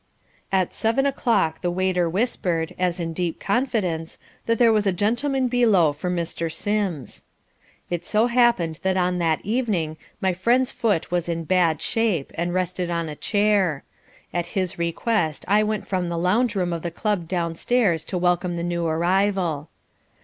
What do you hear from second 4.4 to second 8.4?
that there was a gentleman below for Mr. Sims. It so